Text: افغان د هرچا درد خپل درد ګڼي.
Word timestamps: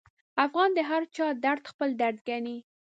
افغان 0.45 0.69
د 0.75 0.79
هرچا 0.89 1.25
درد 1.43 1.63
خپل 1.71 1.89
درد 2.01 2.17
ګڼي. 2.29 2.57